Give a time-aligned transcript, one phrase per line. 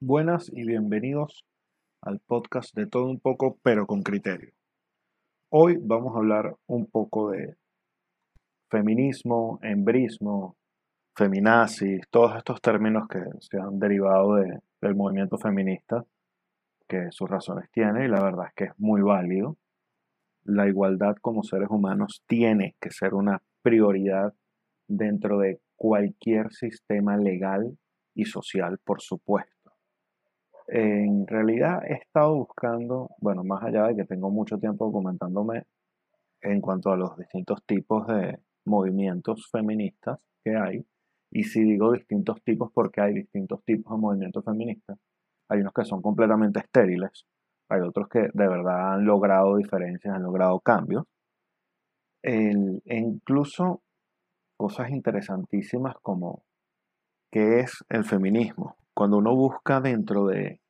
[0.00, 1.44] Buenas y bienvenidos
[2.02, 4.52] al podcast de todo un poco, pero con criterio.
[5.48, 7.56] Hoy vamos a hablar un poco de
[8.70, 10.56] feminismo, embrismo,
[11.16, 16.04] feminazis, todos estos términos que se han derivado del movimiento feminista,
[16.86, 19.56] que sus razones tiene y la verdad es que es muy válido.
[20.44, 24.34] La igualdad como seres humanos tiene que ser una prioridad
[24.86, 27.78] dentro de cualquier sistema legal
[28.14, 29.72] y social, por supuesto.
[30.68, 35.64] En realidad he estado buscando, bueno, más allá de que tengo mucho tiempo documentándome
[36.42, 40.86] en cuanto a los distintos tipos de movimientos feministas que hay,
[41.30, 44.98] y si digo distintos tipos porque hay distintos tipos de movimientos feministas,
[45.48, 47.26] hay unos que son completamente estériles,
[47.70, 51.04] hay otros que de verdad han logrado diferencias, han logrado cambios,
[52.24, 53.82] e incluso
[54.56, 56.42] cosas interesantísimas como
[57.30, 60.60] qué es el feminismo, cuando uno busca dentro de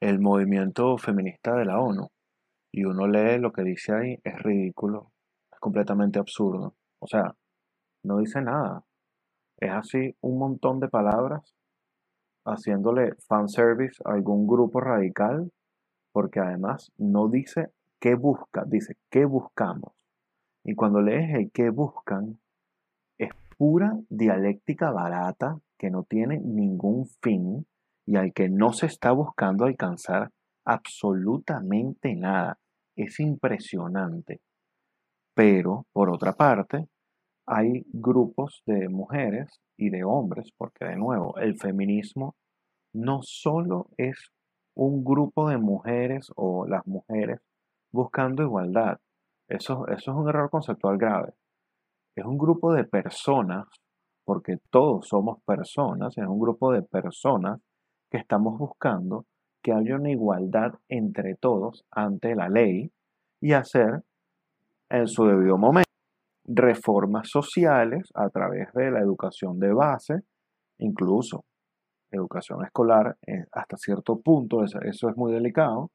[0.00, 2.08] el movimiento feminista de la ONU
[2.72, 5.12] y uno lee lo que dice ahí, es ridículo,
[5.52, 6.74] es completamente absurdo.
[6.98, 7.34] O sea,
[8.02, 8.84] no dice nada.
[9.58, 11.54] Es así un montón de palabras
[12.44, 15.52] haciéndole fanservice a algún grupo radical,
[16.12, 17.70] porque además no dice
[18.00, 19.92] qué busca, dice qué buscamos.
[20.64, 22.40] Y cuando lees el qué buscan,
[23.18, 27.66] es pura dialéctica barata que no tiene ningún fin
[28.06, 30.30] y al que no se está buscando alcanzar
[30.64, 32.58] absolutamente nada.
[32.96, 34.40] Es impresionante.
[35.34, 36.88] Pero, por otra parte,
[37.46, 42.36] hay grupos de mujeres y de hombres, porque de nuevo, el feminismo
[42.94, 44.32] no solo es
[44.74, 47.40] un grupo de mujeres o las mujeres
[47.92, 48.98] buscando igualdad.
[49.48, 51.34] Eso, eso es un error conceptual grave.
[52.16, 53.66] Es un grupo de personas,
[54.24, 57.60] porque todos somos personas, es un grupo de personas
[58.10, 59.26] que estamos buscando
[59.62, 62.92] que haya una igualdad entre todos ante la ley
[63.40, 64.02] y hacer
[64.90, 65.88] en su debido momento
[66.44, 70.20] reformas sociales a través de la educación de base,
[70.78, 71.44] incluso
[72.10, 75.90] educación escolar eh, hasta cierto punto, eso, eso es muy delicado,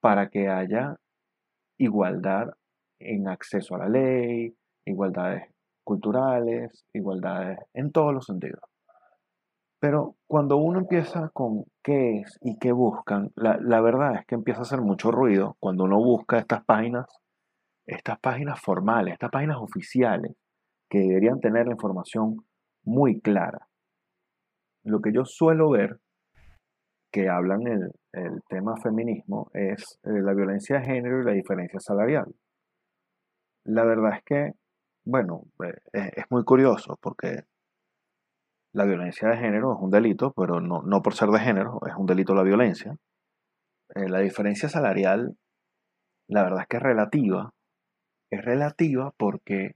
[0.00, 0.96] para que haya
[1.80, 2.50] igualdad
[2.98, 4.54] en acceso a la ley,
[4.84, 5.50] igualdades
[5.82, 8.60] culturales, igualdades en todos los sentidos.
[9.80, 14.60] Pero cuando uno empieza con qué es y qué buscan, la, verdad es que empieza
[14.60, 17.06] a hacer mucho ruido cuando uno busca estas páginas,
[17.86, 20.36] estas páginas formales, estas páginas oficiales,
[20.90, 22.44] que deberían tener la información
[22.84, 23.68] muy clara.
[24.84, 25.98] Lo que yo suelo ver
[27.10, 27.92] que hablan el,
[28.48, 32.34] tema feminismo es eh, la violencia de género y la diferencia salarial.
[33.64, 34.52] La verdad es que,
[35.04, 35.44] bueno,
[35.92, 37.44] eh, es muy curioso porque
[38.72, 42.06] la violencia de género es un delito, pero no, por ser de género, es un
[42.06, 42.96] delito la violencia.
[43.94, 45.36] Eh, la diferencia salarial,
[46.28, 47.50] la verdad es que es relativa.
[48.30, 49.72] Es relativa porque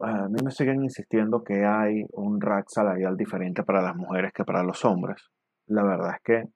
[0.00, 4.44] a mí me siguen insistiendo que hay un rack salarial diferente para las mujeres que
[4.44, 5.28] para los hombres.
[5.68, 6.48] La verdad es que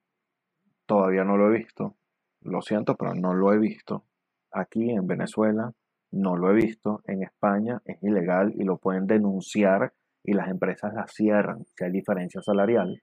[0.86, 1.96] todavía no lo he visto.
[2.40, 4.04] Lo siento, pero no lo he visto.
[4.50, 5.72] Aquí en Venezuela
[6.10, 7.02] no lo he visto.
[7.06, 9.92] En España es ilegal y lo pueden denunciar
[10.24, 13.02] y las empresas las cierran si hay diferencia salarial.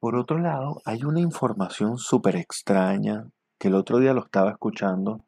[0.00, 3.28] Por otro lado, hay una información súper extraña
[3.58, 5.24] que el otro día lo estaba escuchando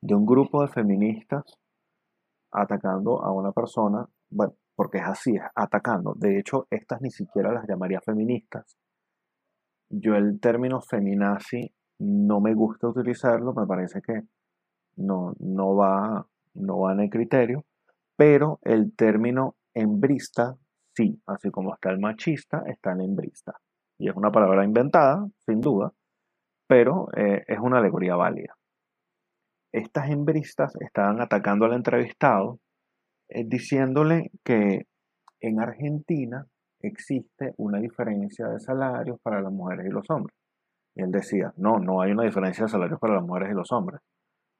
[0.00, 1.44] de un grupo de feministas
[2.52, 6.14] atacando a una persona, bueno, porque es así, es atacando.
[6.16, 8.76] De hecho, estas ni siquiera las llamaría feministas.
[9.90, 14.22] Yo el término feminazi no me gusta utilizarlo, me parece que
[14.96, 17.64] no, no, va, no va en el criterio,
[18.16, 20.56] pero el término Hembrista,
[20.94, 23.54] sí, así como está el machista, está el hembrista.
[23.98, 25.92] Y es una palabra inventada, sin duda,
[26.66, 28.56] pero eh, es una alegoría válida.
[29.72, 32.58] Estas hembristas estaban atacando al entrevistado
[33.28, 34.86] eh, diciéndole que
[35.40, 36.46] en Argentina
[36.80, 40.36] existe una diferencia de salarios para las mujeres y los hombres.
[40.94, 43.70] Y él decía, no, no hay una diferencia de salarios para las mujeres y los
[43.72, 44.00] hombres.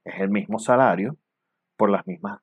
[0.05, 1.17] Es el mismo salario
[1.77, 2.41] por las mismas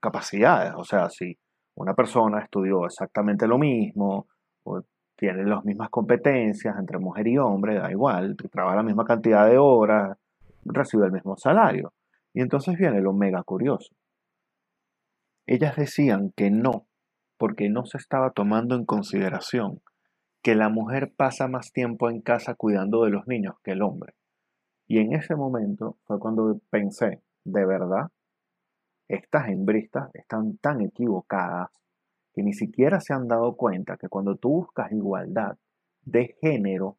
[0.00, 0.72] capacidades.
[0.76, 1.38] O sea, si
[1.76, 4.26] una persona estudió exactamente lo mismo,
[4.64, 4.82] o
[5.16, 9.58] tiene las mismas competencias entre mujer y hombre, da igual, trabaja la misma cantidad de
[9.58, 10.16] horas,
[10.64, 11.92] recibe el mismo salario.
[12.34, 13.94] Y entonces viene lo mega curioso.
[15.46, 16.87] Ellas decían que no,
[17.38, 19.80] porque no se estaba tomando en consideración
[20.42, 24.14] que la mujer pasa más tiempo en casa cuidando de los niños que el hombre.
[24.86, 28.10] Y en ese momento fue cuando pensé, ¿de verdad?
[29.08, 31.70] estas hembristas están tan equivocadas
[32.34, 35.56] que ni siquiera se han dado cuenta que cuando tú buscas igualdad
[36.02, 36.98] de género,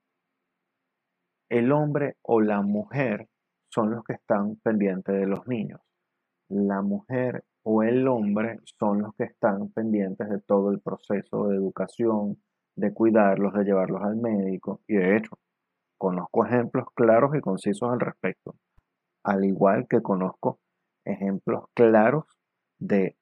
[1.50, 3.30] el hombre o la mujer
[3.70, 5.82] son los que están pendientes de los niños.
[6.48, 11.58] La mujer o el hombre son los que están pendientes de todo el proceso de
[11.58, 12.42] educación,
[12.76, 14.82] de cuidarlos, de llevarlos al médico.
[14.88, 15.38] Y de hecho,
[16.00, 18.56] conozco ejemplos claros y concisos al respecto.
[19.24, 20.58] Al igual que conozco
[21.06, 22.24] ejemplos claros
[22.80, 23.16] de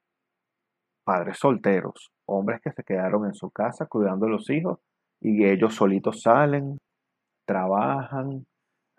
[1.03, 4.79] padres solteros, hombres que se quedaron en su casa cuidando a los hijos
[5.19, 6.77] y ellos solitos salen,
[7.45, 8.45] trabajan,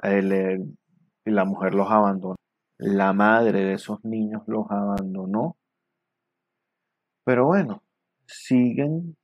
[0.02, 0.58] eh,
[1.24, 2.36] y la mujer los abandonó.
[2.78, 5.56] La madre de esos niños los abandonó.
[7.24, 7.82] Pero bueno,
[8.24, 9.16] siguen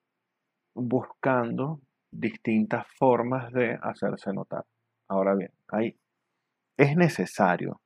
[0.74, 1.80] buscando
[2.10, 4.64] distintas formas de hacerse notar.
[5.08, 5.96] Ahora bien, ahí
[6.76, 7.80] es necesario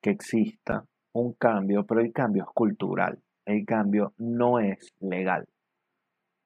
[0.00, 3.20] que exista un cambio, pero el cambio es cultural.
[3.44, 5.48] El cambio no es legal.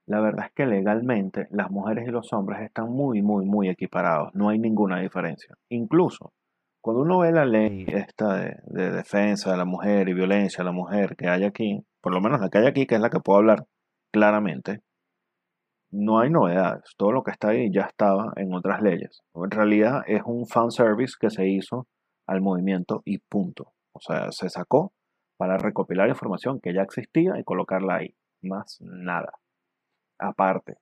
[0.06, 4.34] La verdad es que legalmente las mujeres y los hombres están muy, muy, muy equiparados.
[4.34, 5.54] No hay ninguna diferencia.
[5.68, 6.32] Incluso
[6.84, 10.66] cuando uno ve la ley esta de, de, defensa de la mujer y violencia a
[10.66, 13.08] la mujer que hay aquí, por lo menos la que hay aquí, que es la
[13.08, 13.64] que puedo hablar
[14.12, 14.82] claramente,
[15.90, 16.84] no hay novedades.
[16.98, 19.22] Todo lo que está ahí ya estaba en otras leyes.
[19.34, 21.86] En realidad es un fan service que se hizo
[22.26, 23.72] al movimiento y punto.
[23.94, 24.92] O sea, se sacó
[25.38, 28.14] para recopilar información que ya existía y colocarla ahí.
[28.42, 29.32] Más nada.
[30.18, 30.74] Aparte,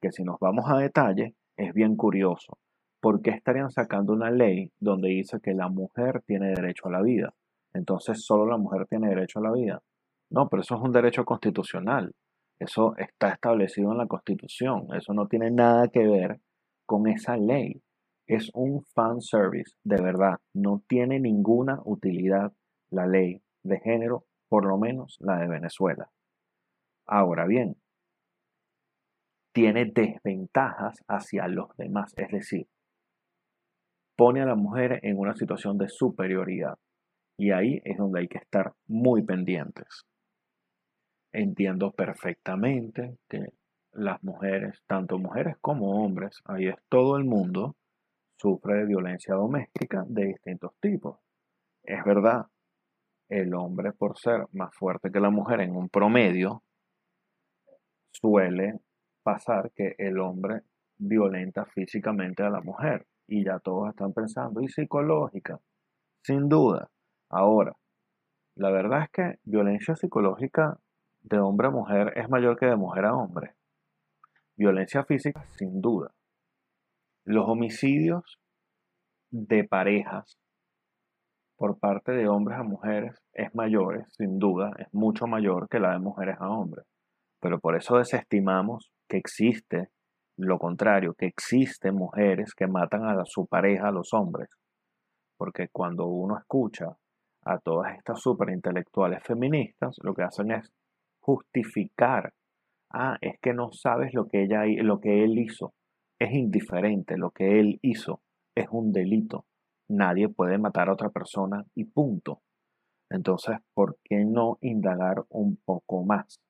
[0.00, 2.56] que si nos vamos a detalle, es bien curioso.
[3.00, 7.02] ¿Por qué estarían sacando una ley donde dice que la mujer tiene derecho a la
[7.02, 7.34] vida?
[7.72, 9.82] Entonces solo la mujer tiene derecho a la vida.
[10.30, 12.14] No, pero eso es un derecho constitucional.
[12.58, 14.88] Eso está establecido en la Constitución.
[14.94, 16.40] Eso no tiene nada que ver
[16.84, 17.82] con esa ley.
[18.26, 20.38] Es un fan service, de verdad.
[20.52, 22.52] No tiene ninguna utilidad
[22.90, 26.10] la ley de género, por lo menos la de Venezuela.
[27.06, 27.76] Ahora bien,
[29.52, 32.68] tiene desventajas hacia los demás, es decir,
[34.20, 36.76] pone a la mujer en una situación de superioridad.
[37.38, 40.04] Y ahí es donde hay que estar muy pendientes.
[41.32, 43.54] Entiendo perfectamente que
[43.92, 47.76] las mujeres, tanto mujeres como hombres, ahí es todo el mundo,
[48.36, 51.18] sufre de violencia doméstica de distintos tipos.
[51.82, 52.44] Es verdad,
[53.30, 56.62] el hombre por ser más fuerte que la mujer en un promedio,
[58.12, 58.80] suele
[59.22, 60.60] pasar que el hombre
[60.98, 63.06] violenta físicamente a la mujer.
[63.30, 65.60] Y ya todos están pensando, y psicológica,
[66.24, 66.90] sin duda.
[67.28, 67.76] Ahora,
[68.56, 70.80] la verdad es que violencia psicológica
[71.22, 73.54] de hombre a mujer es mayor que de mujer a hombre.
[74.56, 76.12] Violencia física, sin duda.
[77.24, 78.40] Los homicidios
[79.30, 80.36] de parejas
[81.54, 85.92] por parte de hombres a mujeres es mayor, sin duda, es mucho mayor que la
[85.92, 86.84] de mujeres a hombres.
[87.38, 89.90] Pero por eso desestimamos que existe
[90.40, 94.48] lo contrario, que existen mujeres que matan a su pareja, a los hombres.
[95.36, 96.96] Porque cuando uno escucha
[97.44, 100.70] a todas estas superintelectuales feministas, lo que hacen es
[101.20, 102.32] justificar.
[102.92, 105.74] Ah, es que no sabes lo que ella lo que él hizo.
[106.18, 108.20] Es indiferente, lo que él hizo
[108.54, 109.46] es un delito.
[109.88, 112.42] Nadie puede matar a otra persona y punto.
[113.10, 116.40] Entonces, ¿por qué no indagar un poco más?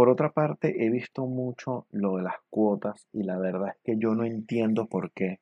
[0.00, 3.98] Por otra parte, he visto mucho lo de las cuotas y la verdad es que
[3.98, 5.40] yo no entiendo por qué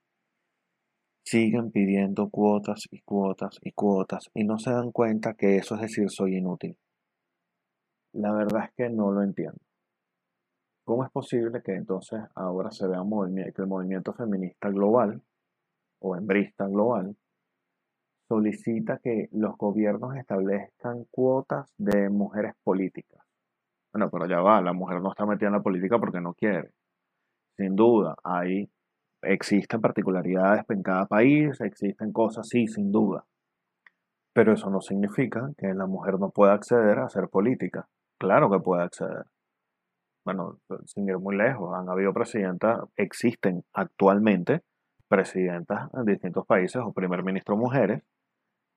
[1.25, 5.83] siguen pidiendo cuotas y cuotas y cuotas y no se dan cuenta que eso es
[5.83, 6.77] decir soy inútil.
[8.15, 9.61] La verdad es que no lo entiendo.
[10.83, 13.05] ¿Cómo es posible que entonces ahora se vea
[13.55, 15.23] que el movimiento feminista global
[16.01, 17.15] o hembrista global
[18.27, 23.28] solicita que los gobiernos establezcan cuotas de mujeres políticas?
[23.93, 26.71] Bueno, pero ya va, la mujer no está metida en la política porque no quiere.
[27.57, 28.71] Sin duda, hay,
[29.23, 33.25] existen particularidades en cada país, existen cosas, sí, sin duda.
[34.35, 37.89] Pero eso no significa que la mujer no pueda acceder a hacer política.
[38.19, 39.25] Claro que puede acceder.
[40.25, 44.63] Bueno, sin ir muy lejos, han habido presidentas, existen actualmente
[45.09, 48.03] presidentas en distintos países o primer ministro mujeres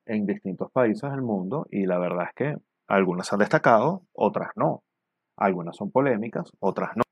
[0.05, 4.83] en distintos países del mundo y la verdad es que algunas han destacado, otras no.
[5.37, 7.03] Algunas son polémicas, otras no.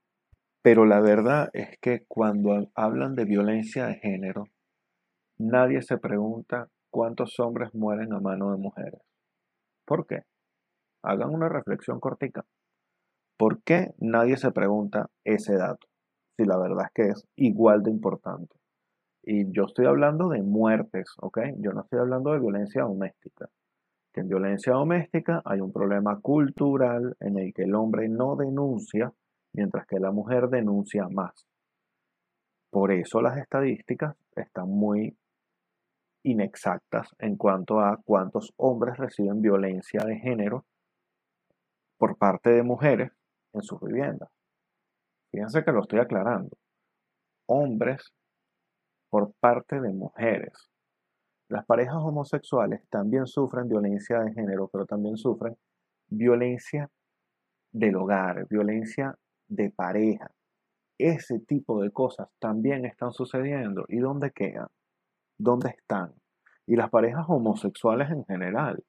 [0.62, 4.46] Pero la verdad es que cuando hablan de violencia de género,
[5.38, 9.02] nadie se pregunta cuántos hombres mueren a mano de mujeres.
[9.86, 10.24] ¿Por qué?
[11.04, 12.46] Hagan una reflexión cortica.
[13.38, 15.88] ¿Por qué nadie se pregunta ese dato?
[16.38, 18.56] Si la verdad es que es igual de importante.
[19.24, 21.40] Y yo estoy hablando de muertes, ¿ok?
[21.58, 23.50] Yo no estoy hablando de violencia doméstica,
[24.13, 29.12] que en violencia doméstica hay un problema cultural en el que el hombre no denuncia,
[29.54, 31.46] mientras que la mujer denuncia más.
[32.72, 35.18] Por eso las estadísticas están muy
[36.24, 40.66] inexactas en cuanto a cuántos hombres reciben violencia de género
[41.98, 43.12] por parte de mujeres
[43.54, 44.30] en sus viviendas.
[45.32, 46.58] Fíjense que lo estoy aclarando.
[47.48, 48.13] Hombres
[49.10, 50.69] por parte de mujeres.
[51.50, 55.58] Las parejas homosexuales también sufren violencia de género, pero también sufren
[56.08, 56.89] violencia
[57.72, 60.32] del hogar, violencia de pareja.
[61.00, 63.86] Ese tipo de cosas también están sucediendo.
[63.88, 64.68] ¿Y dónde quedan?
[65.39, 66.13] ¿Dónde están?
[66.68, 68.84] Y las parejas homosexuales en general,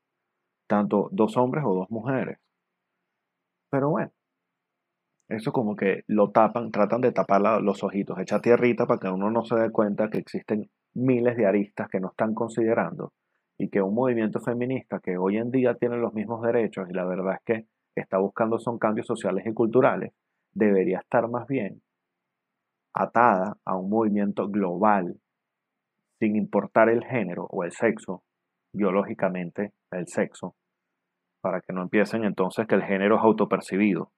[0.66, 2.38] tanto dos hombres o dos mujeres.
[3.70, 4.12] Pero bueno,
[5.28, 9.30] eso como que lo tapan, tratan de tapar los ojitos, echa tierrita para que uno
[9.30, 13.12] no se dé cuenta que existen miles de aristas que no están considerando
[13.58, 17.04] y que un movimiento feminista que hoy en día tiene los mismos derechos y la
[17.04, 20.12] verdad es que está buscando son cambios sociales y culturales,
[20.52, 21.82] debería estar más bien
[22.94, 25.20] atada a un movimiento global,
[26.18, 28.24] sin importar el género o el sexo,
[28.74, 30.54] biológicamente el sexo,
[31.40, 34.10] para que no empiecen entonces que el género es autopercibido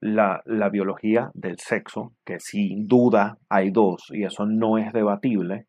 [0.00, 5.66] la, biología del sexo, que sin duda hay dos y eso no es debatible,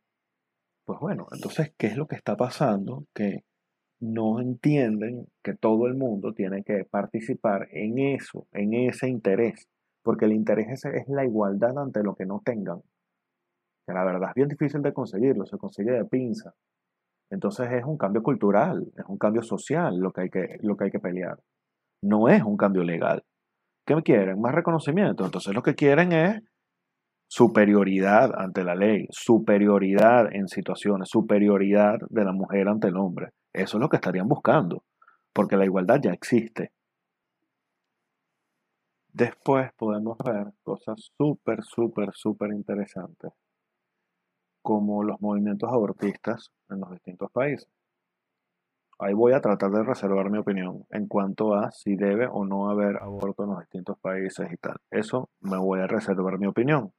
[0.86, 3.06] pues bueno, entonces, ¿qué es lo que está pasando?
[3.14, 3.44] Que
[4.00, 9.68] no entienden que todo el mundo tiene que participar en eso, en ese interés,
[10.02, 12.82] porque el interés es la igualdad ante lo que no tengan.
[13.86, 16.54] Que la verdad es bien difícil de conseguirlo, se consigue de pinza.
[17.30, 20.86] Entonces es un cambio cultural, es un cambio social lo que hay que, lo que,
[20.86, 21.40] hay que pelear.
[22.02, 23.24] No es un cambio legal.
[23.86, 24.40] ¿Qué quieren?
[24.40, 25.26] Más reconocimiento.
[25.26, 26.42] Entonces lo que quieren es
[27.28, 33.30] superioridad ante la ley, superioridad en situaciones, superioridad de la mujer ante el hombre.
[33.54, 34.84] Eso es lo que estarían buscando,
[35.34, 36.72] porque la igualdad ya existe.
[39.14, 43.32] Después podemos ver cosas súper, súper, súper interesantes,
[44.62, 47.70] como los movimientos abortistas en los distintos países.
[49.00, 52.70] Ahí voy a tratar de reservar mi opinión en cuanto a si debe o no
[52.70, 53.61] haber aborto en los
[54.90, 56.92] Eso me voy a reservar mi opinión.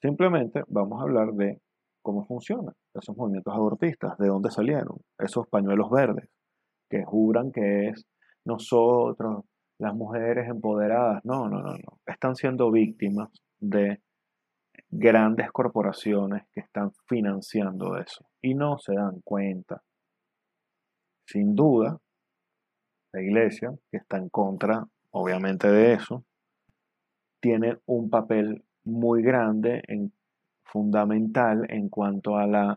[0.00, 1.60] Simplemente vamos a hablar de
[2.02, 6.28] cómo funcionan esos movimientos abortistas, de dónde salieron, esos pañuelos verdes
[6.88, 8.06] que juran que es
[8.44, 9.44] nosotros,
[9.78, 11.24] las mujeres empoderadas.
[11.24, 11.98] No, no, no, no.
[12.06, 14.00] Están siendo víctimas de
[14.88, 19.82] grandes corporaciones que están financiando eso y no se dan cuenta
[21.26, 21.98] sin duda,
[23.12, 26.24] la iglesia, que está en contra, obviamente, de eso,
[27.46, 30.12] tiene un papel muy grande, en,
[30.64, 32.76] fundamental en cuanto a la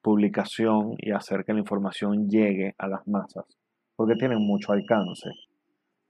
[0.00, 3.44] publicación y hacer que la información llegue a las masas,
[3.96, 5.30] porque tienen mucho alcance.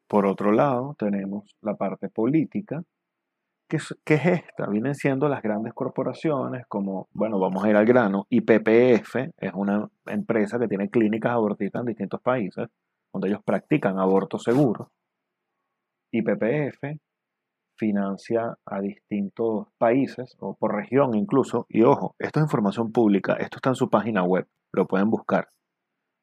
[0.06, 2.82] Por otro lado, tenemos la parte política,
[3.66, 4.66] ¿Qué es, esta?
[4.66, 9.88] Vienen siendo las grandes corporaciones como, bueno, vamos a ir al grano, IPPF es una
[10.04, 12.68] empresa que tiene clínicas abortistas en distintos países,
[13.11, 14.92] donde ellos practican aborto seguro.
[16.12, 17.00] IPPF
[17.76, 23.57] financia a distintos países o por región incluso, y ojo, esto es información pública, esto
[23.57, 25.49] está en su página web, lo pueden buscar,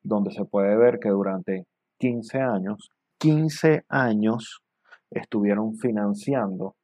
[0.03, 1.65] donde se puede ver que durante
[1.99, 2.89] 15 años,
[3.19, 4.61] 15 años
[5.09, 6.75] estuvieron financiando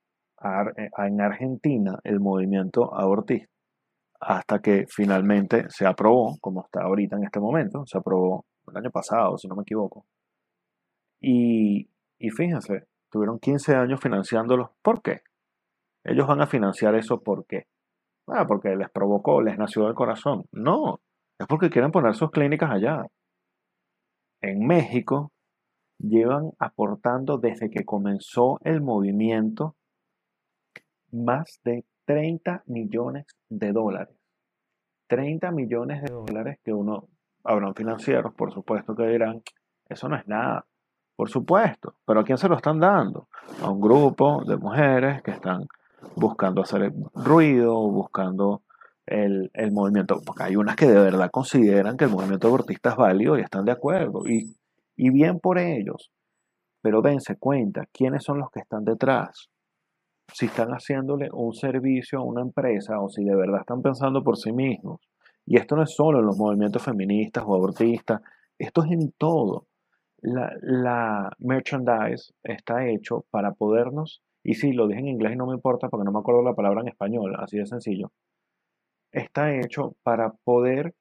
[0.43, 3.51] eh, en Argentina el movimiento abortista,
[4.19, 8.91] hasta que finalmente se aprobó, como está ahorita en este momento, se aprobó el año
[8.91, 10.05] pasado, si no me equivoco.
[11.19, 14.69] Y, y fíjense, tuvieron 15 años financiándolos.
[14.81, 15.21] ¿Por qué?
[16.03, 17.67] Ellos van a financiar eso ¿por qué?
[18.27, 20.45] Ah, porque les provocó, les nació del corazón.
[20.51, 20.99] No,
[21.39, 23.05] es porque quieren poner sus clínicas allá.
[24.41, 25.31] En México
[25.99, 29.75] llevan aportando desde que comenzó el movimiento
[31.11, 34.15] más de 30 millones de dólares.
[35.07, 37.07] 30 millones de dólares que uno,
[37.43, 39.41] habrán financieros, por supuesto que dirán,
[39.87, 40.65] eso no es nada.
[41.17, 43.27] Por supuesto, pero ¿a quién se lo están dando?
[43.61, 45.67] A un grupo de mujeres que están
[46.15, 48.61] buscando hacer ruido, buscando
[49.05, 52.95] el, el, movimiento, porque hay unas que de verdad consideran que el movimiento abortista es
[52.95, 54.55] válido y están de acuerdo, y,
[54.95, 56.11] y bien por ellos,
[56.81, 59.49] pero dense cuenta quiénes son los que están detrás
[60.33, 64.37] si están haciéndole un servicio a una empresa o si de verdad están pensando por
[64.37, 64.99] sí mismos.
[65.45, 68.21] Y esto no es solo en los movimientos feministas o abortistas,
[68.57, 69.67] esto es en todo.
[70.19, 75.45] La, la merchandise está hecho para podernos, y si lo dije en inglés y no
[75.45, 78.11] me importa porque no me acuerdo la palabra en español, así de sencillo,
[79.11, 80.95] está hecho para poder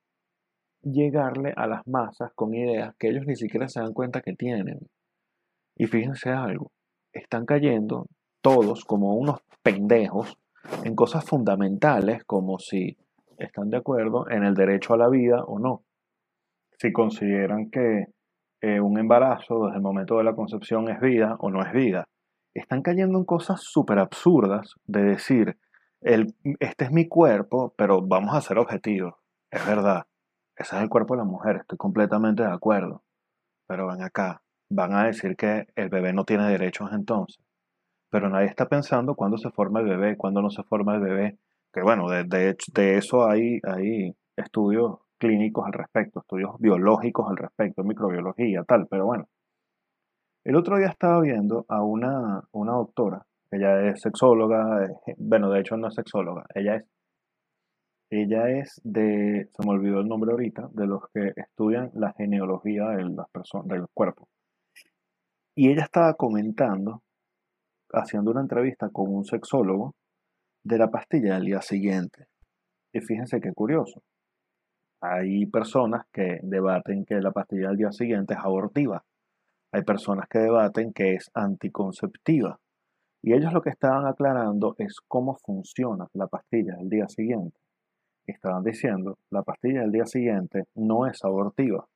[0.82, 4.78] llegarle a las masas con ideas que ellos ni siquiera se dan cuenta que tienen.
[5.76, 6.70] Y fíjense algo,
[7.12, 8.06] están cayendo
[8.40, 10.38] todos como unos pendejos
[10.85, 12.96] en cosas fundamentales como si
[13.38, 15.82] están de acuerdo en el derecho a la vida o no.
[16.78, 18.06] Si consideran que
[18.60, 22.08] eh, un embarazo desde el momento de la concepción es vida o no es vida.
[22.54, 25.58] Están cayendo en cosas súper absurdas de decir,
[26.00, 29.14] el, este es mi cuerpo, pero vamos a ser objetivos.
[29.50, 30.06] Es verdad,
[30.56, 33.02] ese es el cuerpo de la mujer, estoy completamente de acuerdo.
[33.66, 37.44] Pero ven acá, van a decir que el bebé no tiene derechos entonces.
[38.10, 41.38] Pero nadie está pensando cuándo se forma el bebé, cuándo no se forma el bebé.
[41.72, 47.85] Que bueno, de, de, eso hay, hay estudios clínicos al respecto, estudios biológicos al respecto,
[47.85, 49.28] microbiología, tal, pero bueno.
[50.44, 55.76] El otro día estaba viendo a una, una doctora, ella es sexóloga, bueno, de hecho
[55.76, 56.85] no es sexóloga, ella es,
[58.11, 62.88] ella es de, se me olvidó el nombre ahorita, de los que estudian la genealogía
[62.90, 64.28] de las personas, del cuerpo.
[65.56, 67.02] Y ella estaba comentando,
[67.92, 69.94] haciendo una entrevista con un sexólogo,
[70.62, 72.26] de la pastilla del día siguiente.
[72.92, 74.02] Y fíjense qué curioso.
[75.00, 79.04] Hay personas que debaten que la pastilla del día siguiente es abortiva.
[79.72, 82.58] Hay personas que debaten que es anticonceptiva.
[83.22, 87.58] Y ellos lo que estaban aclarando es cómo funciona la pastilla del día siguiente.
[88.26, 91.86] Estaban diciendo, la pastilla del día siguiente no es abortiva,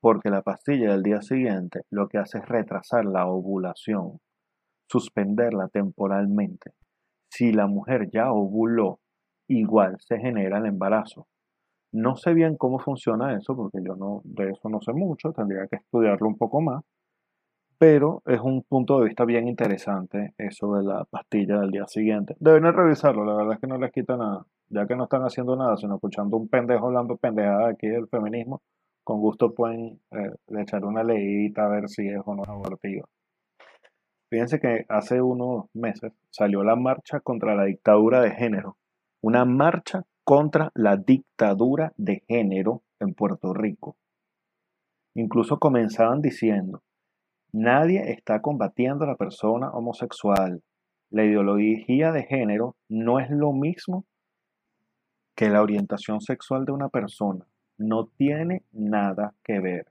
[0.00, 4.18] porque la pastilla del día siguiente lo que hace es retrasar la ovulación,
[4.88, 6.72] suspenderla temporalmente.
[7.30, 9.00] Si la mujer ya ovuló,
[9.48, 11.26] igual se genera el embarazo.
[11.92, 15.66] No sé bien cómo funciona eso, porque yo no, de eso no sé mucho, tendría
[15.66, 16.82] que estudiarlo un poco más,
[17.78, 22.36] pero es un punto de vista bien interesante eso de la pastilla del día siguiente.
[22.38, 25.56] Deben revisarlo, la verdad es que no les quita nada, ya que no están haciendo
[25.56, 28.62] nada, sino escuchando un pendejo hablando pendejada aquí del feminismo,
[29.04, 30.30] con gusto pueden eh,
[30.60, 33.04] echar una leída a ver si es o no abortiva.
[34.30, 38.76] Fíjense que hace unos meses salió la marcha contra la dictadura de género,
[39.20, 43.96] una marcha contra la dictadura de género en Puerto Rico.
[45.14, 46.82] Incluso comenzaban diciendo,
[47.52, 50.62] nadie está combatiendo a la persona homosexual.
[51.10, 54.06] La ideología de género no es lo mismo
[55.34, 57.46] que la orientación sexual de una persona.
[57.76, 59.86] No tiene nada que ver.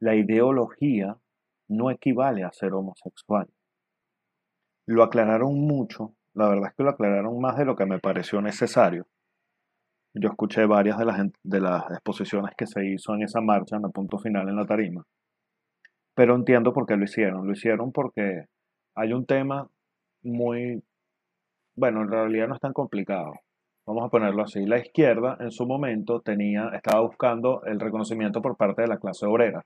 [0.00, 1.18] La ideología
[1.68, 3.48] no equivale a ser homosexual.
[4.86, 8.40] Lo aclararon mucho la verdad es que lo aclararon más de lo que me pareció
[8.40, 9.06] necesario.
[10.14, 13.84] Yo escuché varias de las, de las exposiciones que se hizo en esa marcha, en
[13.84, 15.04] el punto final en la tarima.
[16.14, 17.46] Pero entiendo por qué lo hicieron.
[17.46, 18.46] Lo hicieron porque
[18.94, 19.68] hay un tema
[20.22, 20.82] muy,
[21.76, 23.34] bueno, en realidad no es tan complicado.
[23.86, 24.64] Vamos a ponerlo así.
[24.66, 29.26] La izquierda en su momento tenía, estaba buscando el reconocimiento por parte de la clase
[29.26, 29.64] obrera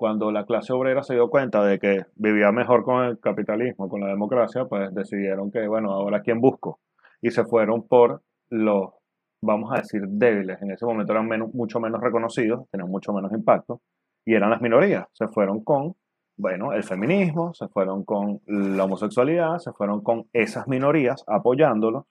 [0.00, 4.00] cuando la clase obrera se dio cuenta de que vivía mejor con el capitalismo, con
[4.00, 6.80] la democracia, pues decidieron que, bueno, ahora quién busco.
[7.20, 8.94] Y se fueron por los,
[9.42, 10.62] vamos a decir, débiles.
[10.62, 13.82] En ese momento eran mucho menos reconocidos, tenían mucho menos impacto,
[14.24, 15.04] y eran las minorías.
[15.12, 15.96] Se fueron con,
[16.38, 22.06] bueno, el feminismo, se fueron con la homosexualidad, se fueron con esas minorías apoyándolos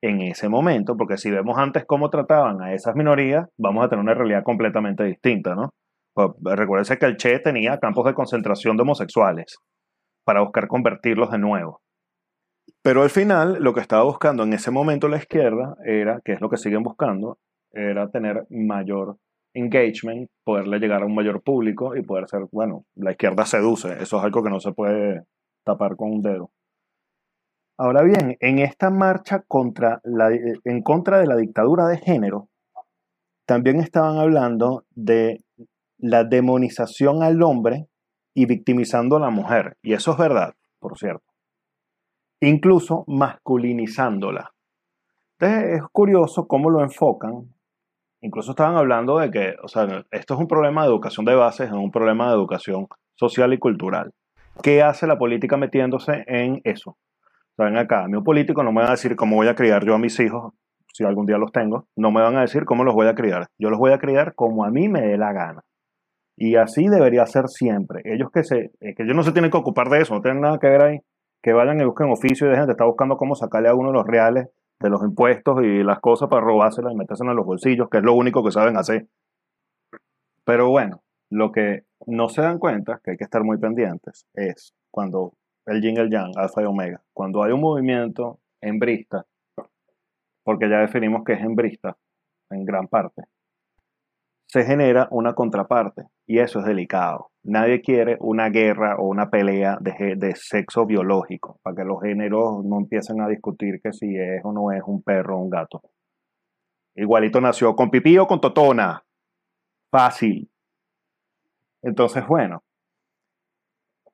[0.00, 4.02] en ese momento, porque si vemos antes cómo trataban a esas minorías, vamos a tener
[4.02, 5.74] una realidad completamente distinta, ¿no?
[6.16, 9.58] Pues, recuérdense que el Che tenía campos de concentración de homosexuales
[10.24, 11.82] para buscar convertirlos de nuevo.
[12.82, 16.40] Pero al final, lo que estaba buscando en ese momento la izquierda era, que es
[16.40, 17.38] lo que siguen buscando,
[17.70, 19.18] era tener mayor
[19.52, 24.16] engagement, poderle llegar a un mayor público y poder ser, bueno, la izquierda seduce, eso
[24.16, 25.24] es algo que no se puede
[25.64, 26.50] tapar con un dedo.
[27.78, 29.44] Ahora bien, en esta marcha
[30.64, 32.48] en contra de la dictadura de género,
[33.46, 35.42] también estaban hablando de
[35.98, 37.88] la demonización al hombre
[38.34, 39.76] y victimizando a la mujer.
[39.82, 41.24] Y eso es verdad, por cierto.
[42.40, 44.52] Incluso masculinizándola.
[45.38, 47.54] Entonces es curioso cómo lo enfocan.
[48.20, 51.68] Incluso estaban hablando de que, o sea, esto es un problema de educación de bases,
[51.68, 54.12] es un problema de educación social y cultural.
[54.62, 56.96] ¿Qué hace la política metiéndose en eso?
[57.56, 59.84] Saben acá, a mí un político no me va a decir cómo voy a criar
[59.84, 60.52] yo a mis hijos,
[60.92, 63.48] si algún día los tengo, no me van a decir cómo los voy a criar.
[63.58, 65.62] Yo los voy a criar como a mí me dé la gana.
[66.36, 68.02] Y así debería ser siempre.
[68.04, 70.58] Ellos que se, que ellos no se tienen que ocupar de eso, no tienen nada
[70.58, 70.98] que ver ahí.
[71.42, 74.06] Que vayan y busquen oficio y dejen de estar buscando cómo sacarle a uno los
[74.06, 74.48] reales
[74.80, 78.04] de los impuestos y las cosas para robárselas y metérselas en los bolsillos, que es
[78.04, 79.06] lo único que saben hacer.
[80.44, 84.74] Pero bueno, lo que no se dan cuenta, que hay que estar muy pendientes, es
[84.90, 85.32] cuando
[85.66, 89.26] el yin el yang, alfa y omega, cuando hay un movimiento embrista,
[90.44, 91.96] porque ya definimos que es embrista
[92.50, 93.22] en gran parte,
[94.46, 97.30] se genera una contraparte y eso es delicado.
[97.42, 102.64] Nadie quiere una guerra o una pelea de, de, sexo biológico para que los géneros
[102.64, 105.82] no empiecen a discutir que si es o no es un perro o un gato.
[106.94, 109.02] Igualito nació con pipí o con totona.
[109.90, 110.48] Fácil.
[111.82, 112.62] Entonces, bueno,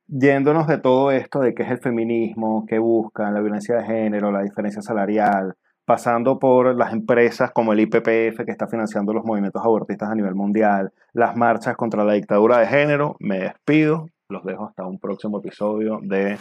[0.07, 4.31] yéndonos de todo esto, de qué es el feminismo, qué buscan, la violencia de género,
[4.31, 5.55] la diferencia salarial,
[5.93, 10.35] pasando por las empresas como el IPPF que está financiando los movimientos abortistas a nivel
[10.35, 15.41] mundial, las marchas contra la dictadura de género, me despido, los dejo hasta un próximo
[15.41, 16.39] episodio de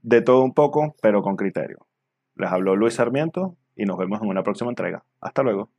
[0.00, 1.88] De todo un poco, pero con criterio.
[2.36, 5.02] Les habló Luis Sarmiento y nos vemos en una próxima entrega.
[5.20, 5.70] Hasta luego.